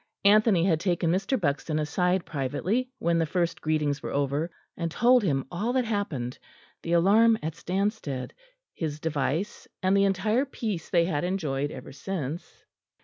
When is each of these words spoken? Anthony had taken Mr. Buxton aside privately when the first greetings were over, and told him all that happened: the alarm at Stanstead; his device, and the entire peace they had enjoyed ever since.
Anthony 0.25 0.65
had 0.65 0.79
taken 0.79 1.11
Mr. 1.11 1.39
Buxton 1.39 1.77
aside 1.77 2.25
privately 2.25 2.89
when 2.97 3.19
the 3.19 3.27
first 3.27 3.61
greetings 3.61 4.01
were 4.01 4.09
over, 4.09 4.49
and 4.75 4.89
told 4.89 5.21
him 5.21 5.45
all 5.51 5.73
that 5.73 5.85
happened: 5.85 6.39
the 6.81 6.93
alarm 6.93 7.37
at 7.43 7.53
Stanstead; 7.53 8.33
his 8.73 8.99
device, 8.99 9.67
and 9.83 9.95
the 9.95 10.05
entire 10.05 10.45
peace 10.45 10.89
they 10.89 11.05
had 11.05 11.23
enjoyed 11.23 11.69
ever 11.69 11.91
since. 11.91 12.65